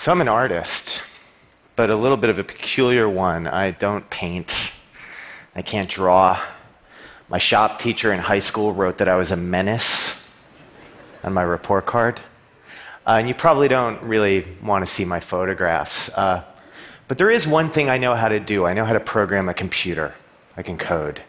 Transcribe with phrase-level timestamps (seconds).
[0.00, 1.02] So I'm an artist,
[1.76, 3.46] but a little bit of a peculiar one.
[3.46, 4.50] I don't paint,
[5.54, 6.40] I can't draw.
[7.28, 10.32] My shop teacher in high school wrote that I was a menace
[11.22, 12.18] on my report card.
[13.06, 16.08] Uh, and you probably don't really want to see my photographs.
[16.08, 16.44] Uh,
[17.06, 19.50] but there is one thing I know how to do I know how to program
[19.50, 20.14] a computer,
[20.56, 21.20] I can code.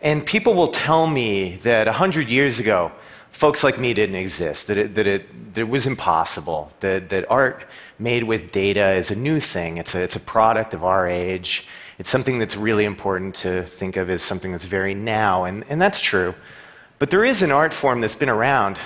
[0.00, 2.90] And people will tell me that 100 years ago,
[3.32, 7.28] folks like me didn't exist, that it, that it, that it was impossible, that, that
[7.30, 7.64] art
[7.98, 11.66] made with data is a new thing, it's a, it's a product of our age.
[11.98, 15.80] It's something that's really important to think of as something that's very now, and, and
[15.80, 16.34] that's true.
[16.98, 18.78] But there is an art form that's been around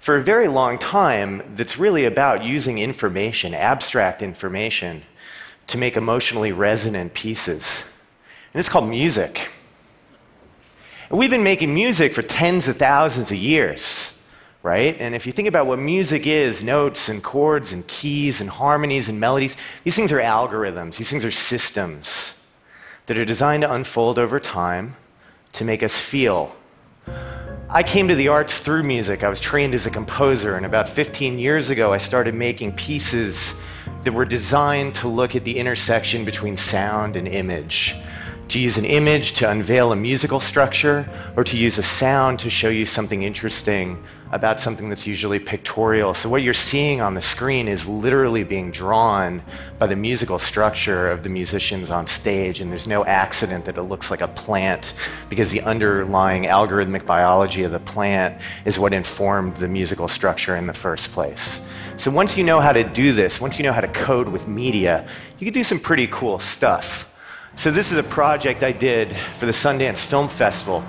[0.00, 5.02] for a very long time that's really about using information, abstract information,
[5.68, 7.84] to make emotionally resonant pieces.
[8.52, 9.48] And it's called music.
[11.08, 14.18] And we've been making music for tens of thousands of years,
[14.62, 14.96] right?
[14.98, 19.08] And if you think about what music is notes and chords and keys and harmonies
[19.08, 22.36] and melodies these things are algorithms, these things are systems
[23.06, 24.96] that are designed to unfold over time
[25.52, 26.54] to make us feel.
[27.70, 29.22] I came to the arts through music.
[29.22, 33.60] I was trained as a composer, and about 15 years ago, I started making pieces
[34.02, 37.94] that were designed to look at the intersection between sound and image
[38.48, 42.50] to use an image to unveil a musical structure, or to use a sound to
[42.50, 44.02] show you something interesting
[44.32, 46.12] about something that's usually pictorial.
[46.14, 49.42] So, what you're seeing on the screen is literally being drawn
[49.78, 53.82] by the musical structure of the musicians on stage, and there's no accident that it
[53.82, 54.94] looks like a plant
[55.28, 60.66] because the underlying algorithmic biology of the plant is what informed the musical structure in
[60.66, 61.66] the first place.
[61.96, 64.48] So, once you know how to do this, once you know how to code with
[64.48, 65.08] media,
[65.38, 67.12] you can do some pretty cool stuff.
[67.56, 70.84] So, this is a project I did for the Sundance Film Festival.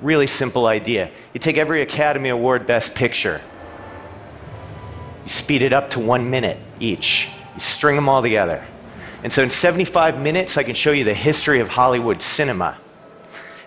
[0.00, 1.10] Really simple idea.
[1.34, 3.42] You take every Academy Award Best Picture,
[5.24, 8.64] you speed it up to one minute each, you string them all together.
[9.24, 12.78] And so, in 75 minutes, I can show you the history of Hollywood cinema.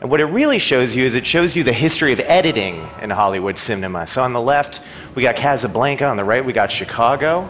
[0.02, 3.12] And what it really shows you is it shows you the history of editing in
[3.12, 4.08] Hollywood cinema.
[4.08, 4.82] So, on the left,
[5.14, 7.48] we got Casablanca, on the right, we got Chicago.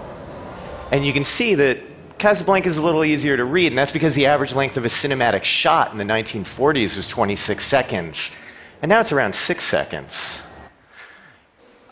[0.92, 1.89] And you can see that
[2.20, 4.90] Casablanca is a little easier to read, and that's because the average length of a
[4.90, 8.30] cinematic shot in the 1940s was 26 seconds,
[8.82, 10.42] and now it's around six seconds.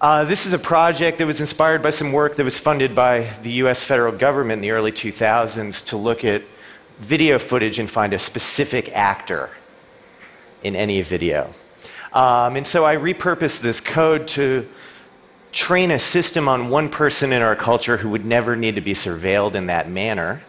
[0.01, 3.33] Uh, this is a project that was inspired by some work that was funded by
[3.41, 6.43] the US federal government in the early 2000s to look at
[6.99, 9.49] video footage and find a specific actor
[10.61, 11.53] in any video.
[12.11, 14.67] Um, and so I repurposed this code to
[15.57, 18.93] train a system on one person in our culture who would never need to be
[18.93, 20.39] surveilled in that manner,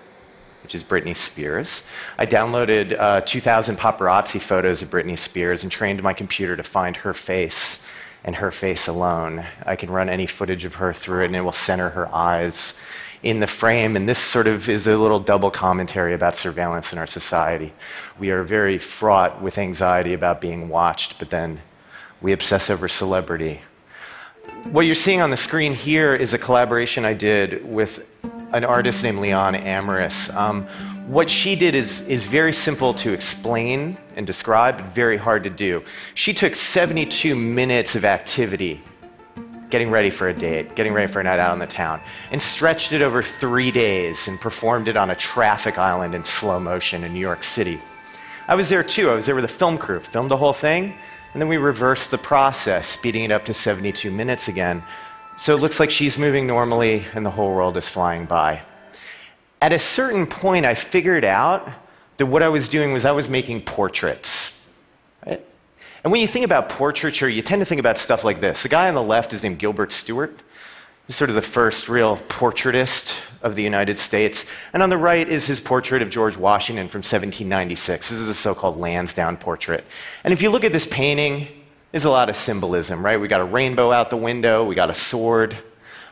[0.62, 1.82] which is Britney Spears.
[2.18, 6.94] I downloaded uh, 2,000 paparazzi photos of Britney Spears and trained my computer to find
[6.98, 7.86] her face
[8.22, 9.46] and her face alone.
[9.64, 12.78] I can run any footage of her through it and it will center her eyes
[13.22, 13.96] in the frame.
[13.96, 17.72] And this sort of is a little double commentary about surveillance in our society.
[18.18, 21.62] We are very fraught with anxiety about being watched, but then
[22.20, 23.62] we obsess over celebrity
[24.72, 28.06] what you're seeing on the screen here is a collaboration I did with
[28.52, 30.34] an artist named Lián Amaris.
[30.34, 30.66] Um,
[31.06, 35.50] what she did is, is very simple to explain and describe, but very hard to
[35.50, 35.82] do.
[36.14, 38.82] She took 72 minutes of activity,
[39.70, 42.42] getting ready for a date, getting ready for a night out in the town, and
[42.42, 47.04] stretched it over three days and performed it on a traffic island in slow motion
[47.04, 47.80] in New York City.
[48.46, 49.10] I was there too.
[49.10, 50.94] I was there with a film crew, filmed the whole thing,
[51.32, 54.82] and then we reverse the process, speeding it up to 72 minutes again.
[55.36, 58.62] So it looks like she's moving normally and the whole world is flying by.
[59.60, 61.68] At a certain point, I figured out
[62.16, 64.64] that what I was doing was I was making portraits.
[65.24, 65.44] Right?
[66.02, 68.62] And when you think about portraiture, you tend to think about stuff like this.
[68.62, 70.40] The guy on the left is named Gilbert Stuart.
[71.08, 74.44] He's sort of the first real portraitist of the United States.
[74.74, 78.10] And on the right is his portrait of George Washington from 1796.
[78.10, 79.84] This is a so called Lansdowne portrait.
[80.22, 81.48] And if you look at this painting,
[81.92, 83.18] there's a lot of symbolism, right?
[83.18, 85.56] We got a rainbow out the window, we got a sword,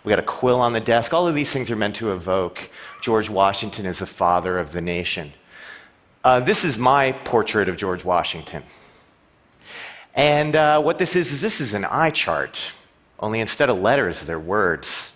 [0.02, 1.12] we got a quill on the desk.
[1.12, 2.70] All of these things are meant to evoke
[3.02, 5.34] George Washington as the father of the nation.
[6.24, 8.62] Uh, this is my portrait of George Washington.
[10.14, 12.72] And uh, what this is, is this is an eye chart
[13.18, 15.12] only instead of letters, they're words.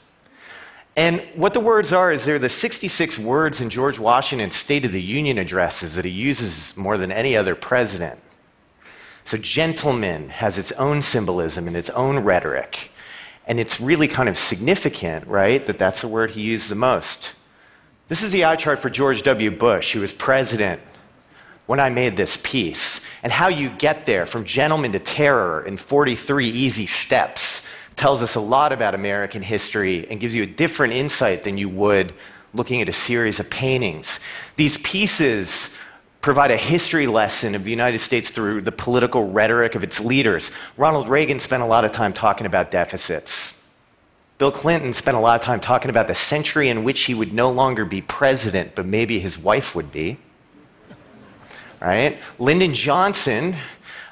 [0.96, 4.92] And what the words are is they're the 66 words in George Washington's State of
[4.92, 8.18] the Union addresses that he uses more than any other president.
[9.24, 12.90] So, gentleman has its own symbolism and its own rhetoric.
[13.46, 17.32] And it's really kind of significant, right, that that's the word he used the most.
[18.08, 19.50] This is the eye chart for George W.
[19.50, 20.80] Bush, who was president
[21.66, 25.76] when I made this piece, and how you get there from gentleman to terror in
[25.76, 27.64] 43 easy steps
[28.00, 31.68] tells us a lot about American history and gives you a different insight than you
[31.68, 32.14] would
[32.54, 34.20] looking at a series of paintings.
[34.56, 35.68] These pieces
[36.22, 40.50] provide a history lesson of the United States through the political rhetoric of its leaders.
[40.78, 43.62] Ronald Reagan spent a lot of time talking about deficits.
[44.38, 47.34] Bill Clinton spent a lot of time talking about the century in which he would
[47.34, 50.16] no longer be president, but maybe his wife would be.
[51.82, 52.18] Right?
[52.38, 53.56] Lyndon Johnson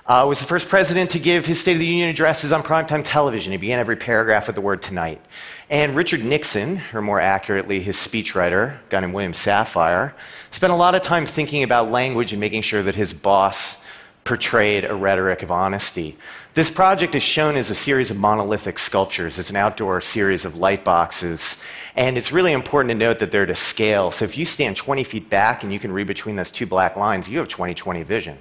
[0.09, 3.03] uh, was the first president to give his State of the Union addresses on primetime
[3.05, 3.53] television.
[3.53, 5.21] He began every paragraph with the word tonight.
[5.69, 10.15] And Richard Nixon, or more accurately, his speechwriter, a guy named William Safire,
[10.51, 13.85] spent a lot of time thinking about language and making sure that his boss
[14.25, 16.17] portrayed a rhetoric of honesty.
[16.55, 19.39] This project is shown as a series of monolithic sculptures.
[19.39, 21.63] It's an outdoor series of light boxes.
[21.97, 24.11] And it's really important to note that they're to scale.
[24.11, 26.97] So if you stand 20 feet back and you can read between those two black
[26.97, 28.39] lines, you have 20 20 vision.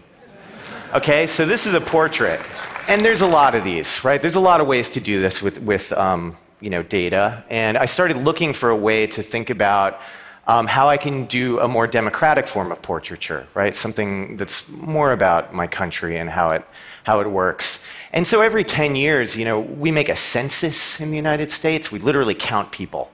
[0.94, 2.42] Okay, so this is a portrait.
[2.88, 4.22] And there's a lot of these, right?
[4.22, 7.44] There's a lot of ways to do this with, with um, you know, data.
[7.50, 10.00] And I started looking for a way to think about
[10.48, 13.75] um, how I can do a more democratic form of portraiture, right?
[13.75, 16.63] Something that's more about my country and how it,
[17.04, 17.86] how it works.
[18.13, 21.92] And so every 10 years, you know, we make a census in the United States.
[21.92, 23.12] We literally count people,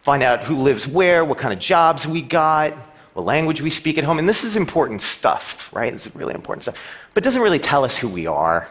[0.00, 2.74] find out who lives where, what kind of jobs we got,
[3.18, 4.18] what language we speak at home.
[4.18, 5.92] And this is important stuff, right?
[5.92, 6.80] This is really important stuff.
[7.14, 8.68] But it doesn't really tell us who we are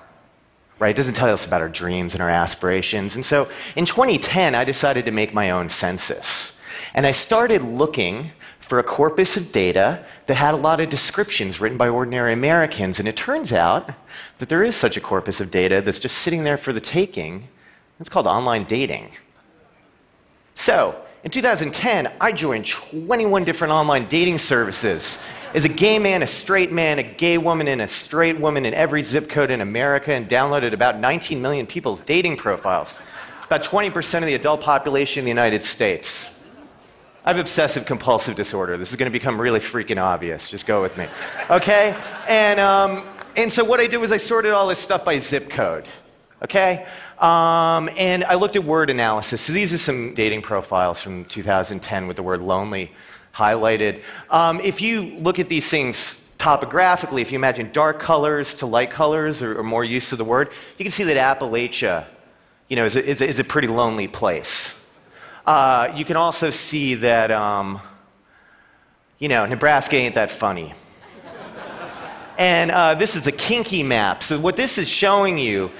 [0.79, 0.91] right?
[0.91, 3.15] It doesn't tell us about our dreams and our aspirations.
[3.15, 6.59] And so in 2010, I decided to make my own census.
[6.93, 11.59] And I started looking for a corpus of data that had a lot of descriptions
[11.59, 12.99] written by ordinary Americans.
[12.99, 13.91] And it turns out
[14.37, 17.47] that there is such a corpus of data that's just sitting there for the taking.
[17.99, 19.09] It's called online dating.
[20.53, 25.19] So, in 2010, I joined 21 different online dating services
[25.53, 28.73] As a gay man, a straight man, a gay woman, and a straight woman in
[28.73, 33.01] every zip code in America and downloaded about 19 million people's dating profiles,
[33.45, 36.37] about 20% of the adult population in the United States.
[37.25, 38.77] I have obsessive compulsive disorder.
[38.77, 40.49] This is going to become really freaking obvious.
[40.49, 41.07] Just go with me.
[41.49, 41.95] Okay?
[42.27, 45.49] And, um, and so what I did was I sorted all this stuff by zip
[45.49, 45.85] code.
[46.43, 46.87] Okay?
[47.19, 49.41] Um, and I looked at word analysis.
[49.41, 52.91] So these are some dating profiles from 2010 with the word lonely
[53.33, 54.03] highlighted.
[54.29, 58.91] Um, if you look at these things topographically, if you imagine dark colors to light
[58.91, 62.05] colors or, or more use of the word, you can see that Appalachia
[62.67, 64.73] you know, is, a, is a, is a pretty lonely place.
[65.45, 67.79] Uh, you can also see that, um,
[69.19, 70.73] you know, Nebraska ain't that funny.
[72.37, 74.21] and uh, this is a kinky map.
[74.23, 75.71] So, what this is showing you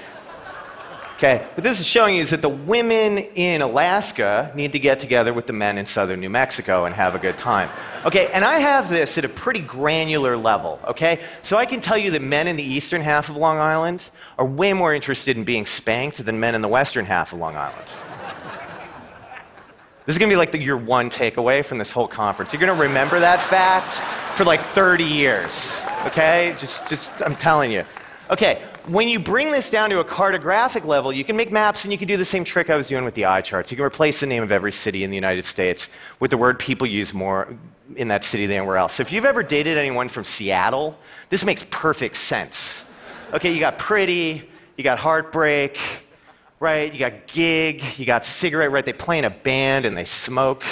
[1.18, 5.00] Okay, what this is showing you is that the women in Alaska need to get
[5.00, 7.68] together with the men in southern New Mexico and have a good time.
[8.04, 11.18] Okay, and I have this at a pretty granular level, okay?
[11.42, 14.46] So I can tell you that men in the eastern half of Long Island are
[14.46, 17.88] way more interested in being spanked than men in the western half of Long Island.
[20.06, 22.52] This is gonna be like the, your one takeaway from this whole conference.
[22.52, 23.94] You're gonna remember that fact
[24.38, 26.54] for like 30 years, okay?
[26.60, 27.84] Just, just, I'm telling you.
[28.30, 31.92] Okay, when you bring this down to a cartographic level, you can make maps and
[31.92, 33.70] you can do the same trick I was doing with the eye charts.
[33.70, 35.90] You can replace the name of every city in the United States
[36.20, 37.48] with the word people use more
[37.96, 38.94] in that city than anywhere else.
[38.94, 40.98] So if you've ever dated anyone from Seattle,
[41.28, 42.88] this makes perfect sense.
[43.32, 45.78] Okay, you got pretty, you got heartbreak,
[46.60, 46.92] right?
[46.92, 48.84] You got gig, you got cigarette, right?
[48.84, 50.64] They play in a band and they smoke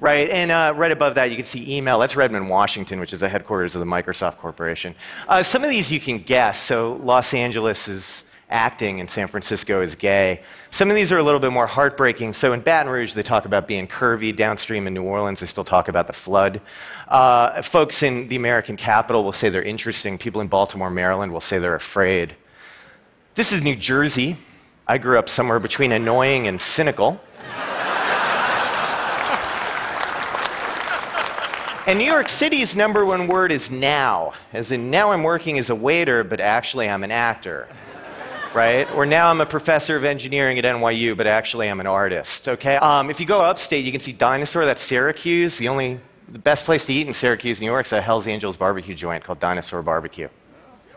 [0.00, 0.28] right?
[0.30, 1.98] And uh, right above that, you can see email.
[1.98, 4.94] That's Redmond, Washington, which is the headquarters of the Microsoft Corporation.
[5.28, 6.60] Uh, some of these you can guess.
[6.60, 10.42] So Los Angeles is acting and San Francisco is gay.
[10.70, 12.32] Some of these are a little bit more heartbreaking.
[12.32, 14.34] So in Baton Rouge, they talk about being curvy.
[14.34, 16.60] Downstream in New Orleans, they still talk about the flood.
[17.06, 20.18] Uh, folks in the American capital will say they're interesting.
[20.18, 22.34] People in Baltimore, Maryland will say they're afraid.
[23.36, 24.36] This is New Jersey.
[24.88, 27.20] I grew up somewhere between annoying and cynical.
[31.90, 35.70] And New York City's number one word is now, as in now I'm working as
[35.70, 37.66] a waiter, but actually I'm an actor.
[38.54, 38.88] Right?
[38.94, 42.48] Or now I'm a professor of engineering at NYU, but actually I'm an artist.
[42.48, 42.76] Okay?
[42.76, 45.58] Um, if you go upstate, you can see Dinosaur, that's Syracuse.
[45.58, 48.56] The only, the best place to eat in Syracuse, New York is a Hell's Angels
[48.56, 50.28] barbecue joint called Dinosaur Barbecue.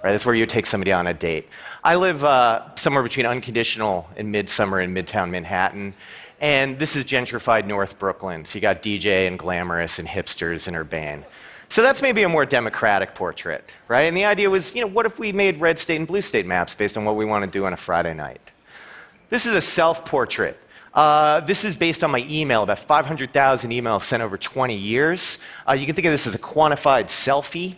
[0.04, 0.12] Right?
[0.12, 1.50] That's where you take somebody on a date.
[1.84, 5.96] I live uh, somewhere between Unconditional and Midsummer in Midtown Manhattan.
[6.44, 8.44] And this is gentrified North Brooklyn.
[8.44, 11.24] So you got DJ and glamorous and hipsters and urbane.
[11.70, 14.02] So that's maybe a more democratic portrait, right?
[14.02, 16.46] And the idea was, you know, what if we made red state and blue state
[16.46, 18.42] maps based on what we want to do on a Friday night?
[19.30, 20.60] This is a self portrait.
[20.94, 25.40] Uh, this is based on my email, about 500,000 emails sent over 20 years.
[25.66, 27.78] Uh, you can think of this as a quantified selfie.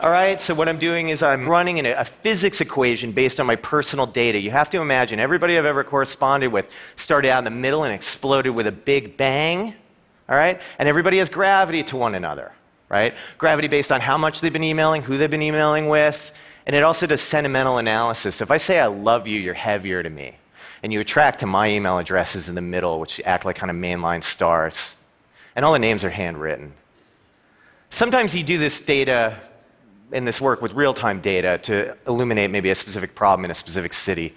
[0.00, 3.46] All right, so what I'm doing is I'm running a, a physics equation based on
[3.46, 4.38] my personal data.
[4.38, 7.92] You have to imagine everybody I've ever corresponded with started out in the middle and
[7.92, 9.74] exploded with a big bang.
[10.28, 10.60] All right?
[10.78, 12.52] And everybody has gravity to one another,
[12.88, 13.12] right?
[13.38, 16.32] Gravity based on how much they've been emailing, who they've been emailing with,
[16.64, 18.40] and it also does sentimental analysis.
[18.40, 20.36] If I say I love you, you're heavier to me.
[20.84, 23.76] And you attract to my email addresses in the middle, which act like kind of
[23.76, 24.94] mainline stars.
[25.56, 26.72] And all the names are handwritten.
[27.90, 29.40] Sometimes you do this data
[30.12, 33.54] in this work with real time data to illuminate maybe a specific problem in a
[33.54, 34.34] specific city.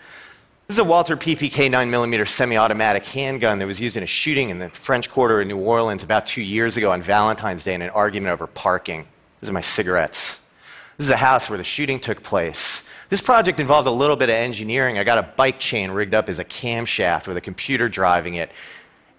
[0.67, 4.49] This is a Walther PPK 9mm semi automatic handgun that was used in a shooting
[4.49, 7.81] in the French Quarter in New Orleans about two years ago on Valentine's Day in
[7.81, 9.05] an argument over parking.
[9.41, 10.41] These are my cigarettes.
[10.97, 12.87] This is a house where the shooting took place.
[13.09, 14.97] This project involved a little bit of engineering.
[14.97, 18.51] I got a bike chain rigged up as a camshaft with a computer driving it.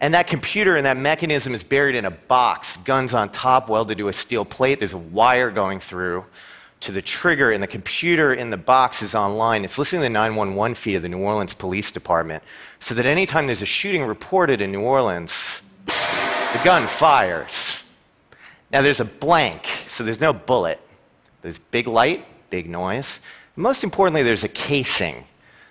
[0.02, 3.99] And that computer and that mechanism is buried in a box, guns on top, welded
[3.99, 4.80] to a steel plate.
[4.80, 6.25] There's a wire going through
[6.80, 9.64] to the trigger, and the computer in the box is online.
[9.64, 12.42] It's listening to the 911 feed of the New Orleans Police Department
[12.80, 17.85] so that anytime there's a shooting reported in New Orleans, the gun fires.
[18.73, 20.80] Now there's a blank, so there's no bullet.
[21.42, 23.21] There's big light, big noise.
[23.54, 25.23] Most importantly, there's a casing.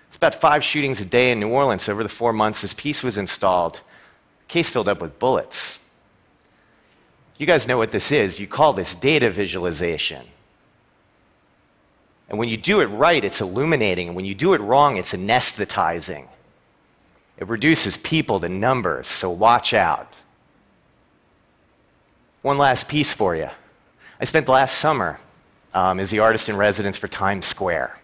[0.08, 3.02] It's about five shootings a day in New Orleans over the four months this piece
[3.02, 3.82] was installed
[4.52, 5.80] case filled up with bullets.
[7.38, 8.38] You guys know what this is.
[8.38, 10.26] You call this data visualization.
[12.28, 14.08] And when you do it right, it's illuminating.
[14.08, 16.28] And when you do it wrong, it's anesthetizing.
[17.38, 20.12] It reduces people to numbers, so watch out.
[22.42, 23.48] One last piece for you.
[24.20, 25.18] I spent last summer
[25.72, 27.98] um, as the artist in residence for Times Square.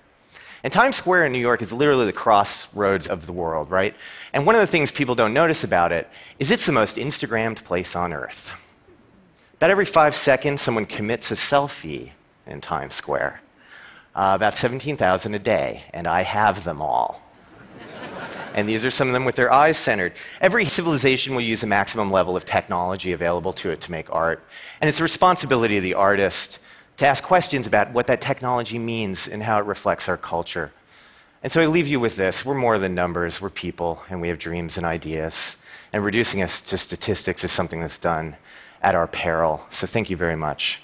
[0.64, 3.94] And Times Square in New York is literally the crossroads of the world, right?
[4.32, 7.62] And one of the things people don't notice about it is it's the most Instagrammed
[7.62, 8.52] place on earth.
[9.54, 12.10] About every five seconds, someone commits a selfie
[12.46, 13.40] in Times Square.
[14.16, 17.22] Uh, about 17,000 a day, and I have them all.
[18.54, 20.12] and these are some of them with their eyes centered.
[20.40, 24.42] Every civilization will use a maximum level of technology available to it to make art.
[24.80, 26.58] And it's the responsibility of the artist
[26.98, 30.72] to ask questions about what that technology means and how it reflects our culture.
[31.42, 34.28] And so I leave you with this we're more than numbers, we're people, and we
[34.28, 35.56] have dreams and ideas.
[35.92, 38.36] And reducing us to statistics is something that's done
[38.82, 39.64] at our peril.
[39.70, 40.80] So thank you very much.